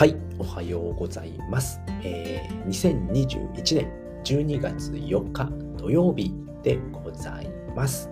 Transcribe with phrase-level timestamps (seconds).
[0.00, 1.78] はい、おはようございます。
[2.02, 3.92] えー、2021年
[4.24, 6.32] 12月4日土曜日
[6.62, 8.08] でございます。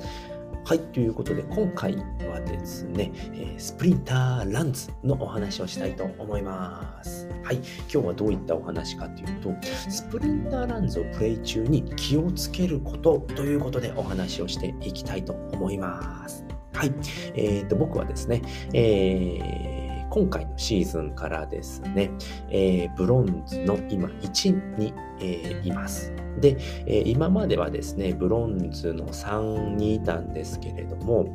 [0.66, 1.96] はい、ということで今回
[2.30, 7.26] はですね、えスプリンターランズのお話をしたいと思います。
[7.42, 9.54] はい、今日はどういったお話かというと、
[9.88, 16.44] スプリンターランズをプレイ中に気をつけることということでお話をしていきたいと思います。
[16.74, 16.92] はい、
[17.34, 18.42] えー、と僕はですね、
[18.74, 19.77] えー
[20.18, 22.10] 今回のシーズンからですね、
[22.50, 26.12] えーブロンズの今1に、えーいます。
[26.40, 31.28] で、えー今まではですね、ブロンズの3にいたんですけれども、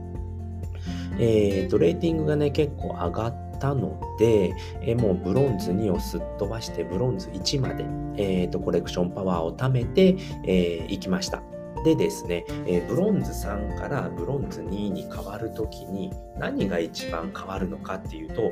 [1.17, 7.85] えーと、レーティングがね、結構上がったので、えもうブロンズ2をすっ飛ばして、ブロンズ1まで、
[8.17, 11.52] えーと、コレクションパワーを貯めて、えーきました。
[11.83, 18.51] でですね、えーブロンズ3からブロンズ2に変わるときに何が一番変わるのかっていうと、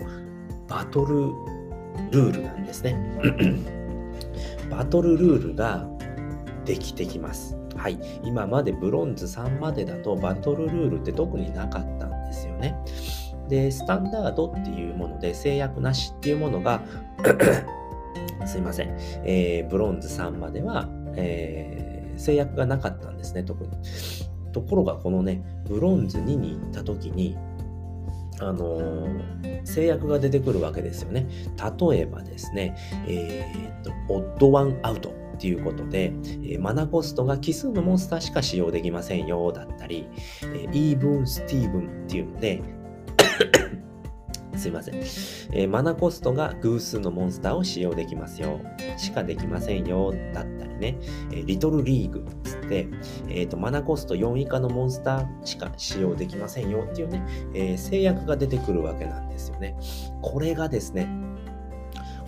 [0.67, 1.31] バトル
[2.11, 2.95] ルールなんですね。
[4.69, 5.87] バトルルールが
[6.65, 7.57] できてきます。
[7.75, 7.99] はい。
[8.23, 12.77] 今までブロンズ3までだとバトルルールって特になかったんですよね。
[13.47, 16.81] で、スタンダードっていうもので制約なしっていうものが
[18.45, 23.69] すいません、えーブロンズ3までは、えー制約がなかったんですね、特に。
[24.53, 27.37] ところが、このね、ブロンズ2に行った時に、
[28.39, 31.27] あのー制約が出てくるわけですよね。
[31.89, 32.75] 例えばですね、
[33.07, 40.07] えーっと、 Odd One Out っていうことで、えーマナコストが奇数のモンスターしか使用できませんよ、だったり、
[40.43, 42.63] え Even Steven っていうので、
[44.61, 48.59] すいません、えーマナコストが偶数のモンスターを使用できますよ、
[48.95, 50.97] しかできませんよ、だったりね、
[51.31, 52.87] えーリトルリーグつって、
[53.27, 56.87] えーと、マナコスト4以下のモンスターしか使用できませんよ。
[56.89, 59.75] っていうね、え制約が出てくるわけなんですよね。
[60.21, 61.09] これがですね、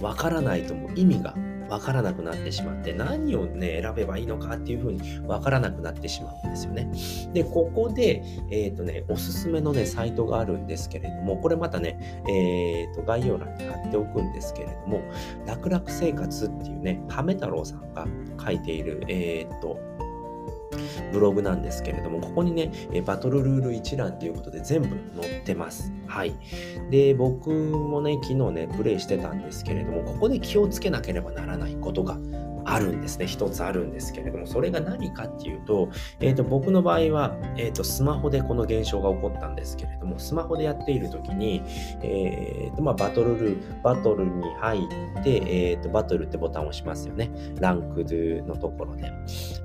[0.02, 1.36] わからないとも意味が
[1.69, 6.89] 分からなくなってしまって、何をね、選べばいいのかっていうふうにわからなくなってしまうんですよね。
[7.33, 15.02] で、ここで、えっ、とね、おすすめのね、サイトがあるんですけれども、これまたね、えっ、と、概要欄に貼っておくんですけれども、
[15.45, 18.08] 楽々生活っていうね、亀太郎さんが
[18.43, 19.80] 書いている、えっ、と、
[21.11, 22.72] ブログなんですけれども、ここにね、
[23.06, 24.89] バトルルール一覧ということで全部
[25.22, 25.92] 載ってます。
[26.08, 26.34] はい。
[26.89, 32.17] で、僕もね、昨日ね、プレイしてたんですけれども、ここで気をつけなければならないことが
[32.66, 33.28] あるんですね。
[33.28, 41.62] 一つあるんですけれども、それが何かっていうと、えっ、と、僕の場合は、えっ、と、スマホでこの現象が起こったんですけれども、スマホでやっている時に、
[42.02, 44.80] えっ、と、まあ、バトルルー、バトルに入
[45.20, 47.32] って、えっ、と、バトルってボタンを押しますよね。
[47.60, 49.12] ランクドゥのところで。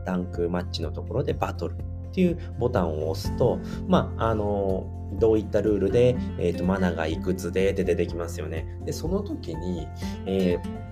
[0.05, 1.77] ランクマッチのところでバトルっ
[2.13, 8.67] ていうボタンを押すと、まあ、あの、どういったルールで、えっ、と、マナがいくつでって出てきますよね。
[8.85, 9.87] で、その時に、
[10.27, 10.88] えー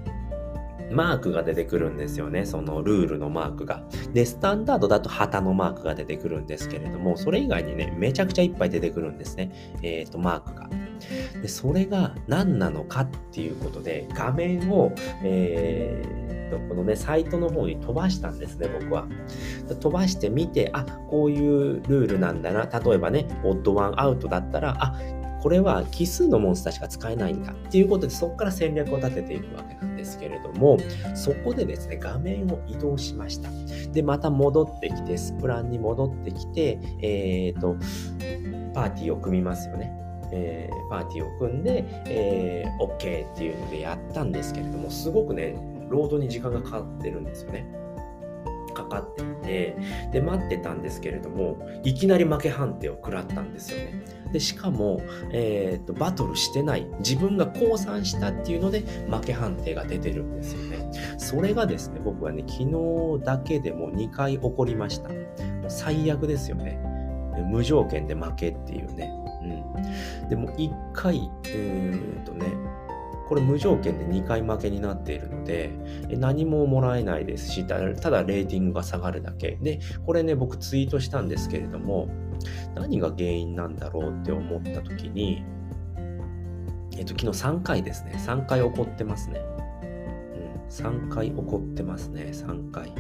[0.91, 2.47] マークが出てくるんですよね。
[2.47, 3.83] そのルールのマークが。
[4.13, 9.79] で、スタンダードだと旗のマークが出てくるんですけれども、それ以外にね、めちゃくちゃいっぱい出てくるんですね。
[9.83, 10.69] えっ、と、マークが。
[11.43, 14.93] で、それが何なのかっていうことで、画面を、
[15.23, 19.07] えーと、このね、サイトの方に飛ばしたんですね、僕は。
[19.81, 22.67] 飛ばしてみて、あ、こういうルールなんだな。
[22.67, 24.99] 例えばね、オッドワンアウトだったら、あ、
[25.43, 30.79] これは奇数のモンスターしか使えないんだっていうことで、そこから戦略を立てていくわけなんですけれども、
[31.15, 33.51] そこでですね、画面を移動しました。
[33.93, 37.77] で、また戻ってきて、スプランに戻ってきて、えっ、と、
[38.75, 39.93] パーティーを組みますよね。
[40.33, 45.57] えーパーティーを組んで、えー OK っていうのでやったんですけれども、すごくね、
[45.89, 47.67] ロードに時間がかかってるんですよね。
[48.77, 49.77] かかっていて、
[50.13, 54.05] で、待ってたんですけれども、いきなり負け判定を食らったんですよね。
[54.33, 55.01] で、しかも、
[55.33, 60.91] えーと、バトルしてない、自分が降参したっていうので、負け判定が出てるんですよね。
[61.17, 65.11] それがですね、僕はね、昨日だけでも2回起こりました。
[65.69, 66.79] 最悪ですよね。
[67.51, 69.13] 無条件で負けっていうね。
[69.43, 70.29] うん。
[70.29, 72.47] でも1回、うーんとね、
[73.29, 75.71] これ無条件で2回負けになっているので、
[76.11, 79.59] 何ももらえないですし、たただレーティングが下がるだけ。
[79.61, 82.09] で、これね、僕ツイートしたんですけれども、
[82.75, 85.45] 何が原因なんだろうって思った時に、
[86.97, 88.13] えっと、昨日3回ですね。
[88.17, 89.41] 3回起こってますね。
[89.83, 89.85] う
[90.65, 92.31] ん、3回起こってますね。
[92.33, 92.93] 3回。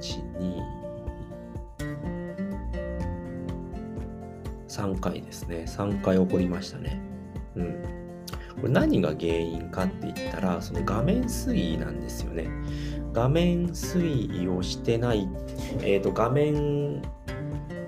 [0.00, 0.82] 1、2、
[4.68, 5.64] 3回ですね。
[5.66, 7.00] 3回起こりましたね。
[7.56, 8.01] うん。
[8.60, 12.48] これ何が原因かって言ったら、その画面推移なんですよね。
[13.12, 15.28] 画面推移をしてない、
[15.82, 17.02] えっ、と、画面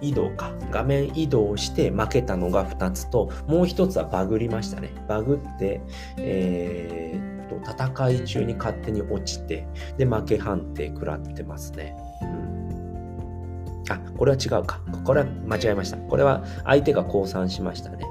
[0.00, 0.52] 移動か。
[0.70, 4.90] 画面移動して負けたのが2つと、もう1つはバグりましたね。
[5.08, 5.80] バグって、
[6.18, 9.66] えー、っと、戦い中に勝手に落ちて、
[9.96, 11.96] で、負け判定食らってますね。
[12.22, 13.82] うん。
[13.88, 14.80] あ、これは違うか。
[15.04, 15.96] これは間違えました。
[15.96, 18.04] これは相手が降参しましたね。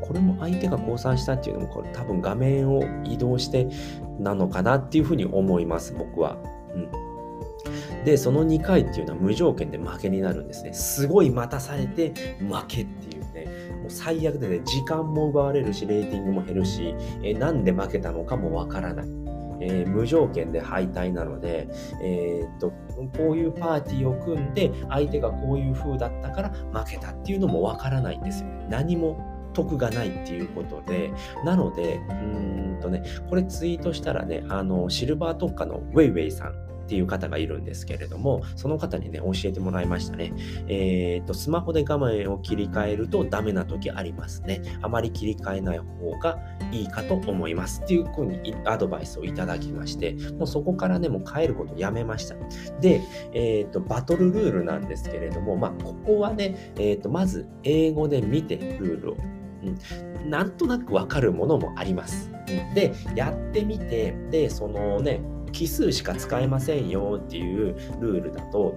[0.00, 3.68] これも相手が降参したっていうのも、これ多分画面を移動して
[4.18, 6.36] なのかなっていうふうに思います、僕は。
[6.74, 8.04] うん。
[8.04, 10.72] で、その2回っていうのは無条件で負けになるんですね。
[10.72, 13.46] すごい待たされて負けっていうね、
[13.82, 19.20] もう最悪でね、時間も奪われるし、レーティングも減るし、えなんで負けたのかもわからない。
[19.62, 21.68] えー、無条件で敗退なので、
[22.02, 22.70] えー、っと、
[23.16, 28.66] こういうパーティーを組んで、相手がこういう風だったから負けたっていうのもわからないんですよね。
[28.70, 31.12] 何も得がないっていうことで、
[31.44, 40.32] なので、うんとね、これツイートしたらね、あの、シルバー特化のウェイウェイさん、っていう方がいるんですけれども、その方にね、教えてもらいましたね。
[40.66, 44.60] えっ、ー、と、スマホで画面を切り替えるとダメな時ありますね。
[44.82, 46.40] あまり切り替えない方が
[46.72, 47.80] いいかと思います。
[47.82, 52.34] っていうふうにアドバイスをいただきまして、もうそこからね、もう変えることやめました。
[52.80, 53.00] で、
[53.34, 59.16] えっ、ー、と、バトルルールなんですけれども、まあ、ここはね、えっ、ー、と、まず英語で見てルールを
[59.62, 62.30] うん、なんとなくわかるものもあります。
[62.74, 65.20] で、やってみて、で、そのね、
[65.52, 68.74] 奇数しか使えませんよっていうルールだと、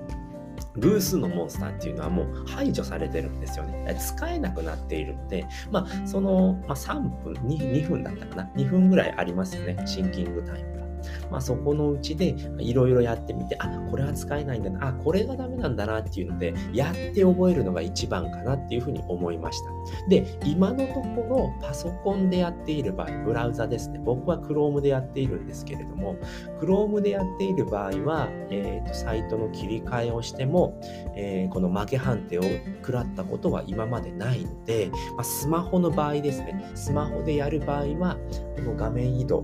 [0.77, 3.95] 偶数のモンスターっていうのはもう排除されてるんですよね。
[3.99, 8.43] 使えなくなっているので、まあ、その、まあ、3分2、2分だったかな。
[8.55, 9.77] 2分ぐらいありますよね。
[9.85, 10.82] シンキングタイム。
[11.31, 19.69] まあ、そこのうちでいろいろやってみて、あ、これは使えないんだな、あ、これがダメなんだなっていうので、やって覚えるのが一番かなっていうふうに思いました。
[20.09, 23.99] で、今のところパソコンでやっている場合、ブラウザですね。
[24.03, 26.15] 僕は Chrome でやっているんですけれども、
[26.61, 30.79] Chrome でやっている場合は、えーと、サイトの切り替えをしても、
[31.15, 32.43] えー、この負け判定を
[32.81, 38.17] 食らったことは今までないので、まあ、スマホの場合ですね、スマホでやる場合は、
[38.55, 39.43] この画面移動、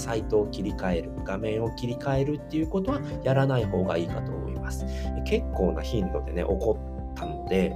[0.00, 4.84] サイトを切り替える、画面を切り替えるっていうことはやらない方がいいかと思います。
[5.24, 6.78] 結構な頻度でね、起こ
[7.12, 7.72] ったので、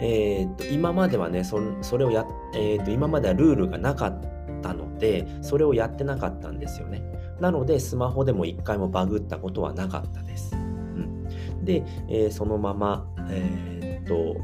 [0.00, 1.58] えー、っと今まではねそ、
[1.96, 4.20] れをや、えー、っと今まではルールがなかっ
[4.62, 7.02] たので、それをやってなかったんですよね。
[7.40, 10.54] なので、スマホでも一回もバグったことはなかったです。
[10.54, 14.36] うん、で、えー、そのまま、えっと、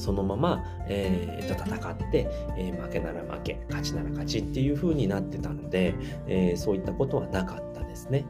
[0.00, 2.26] そのまま、えー、と戦って、
[2.56, 5.94] えー、負けなら負け、勝ちなら勝ちっていう風になってたので、
[6.26, 8.24] えー、そういったことはなかったですね。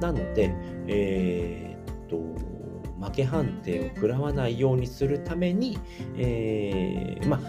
[0.00, 0.54] なので、
[0.86, 2.18] えー、っと、
[3.00, 5.78] 負け判定を食らわないようにするために、
[6.16, 7.40] えー、まあ、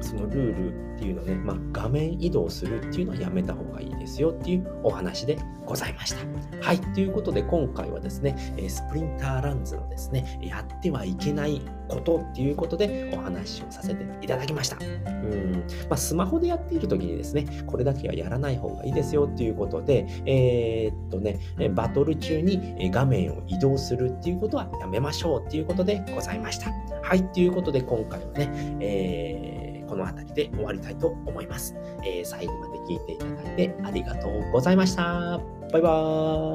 [0.00, 6.18] そのルールっていうのね、まあ、画面移動するっていうのはやめた方がいいですよっていうお話でございました。
[6.60, 6.80] はい。
[6.80, 8.36] ということで今回はですね、
[8.68, 14.76] スプリンターランズのですね、やってはいけないことっていうことでお話をさせていただきました。
[14.78, 15.52] うん。
[15.88, 21.38] まあ、スマホでやっている時にですね、これだけはやらない方がいいですよっていうことで、えー、っとね、
[21.70, 26.72] バトル中に画面を移動するっていうことはやめましょうっていうことでございました。
[27.02, 27.22] はい。
[27.32, 31.74] ということで今回はね、えーこの辺りで終わりたいと思います。
[32.04, 35.40] えー、最後まで聞いていただいてありがとうございました。
[35.72, 35.90] バイバ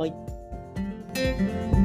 [0.06, 1.83] ーイ。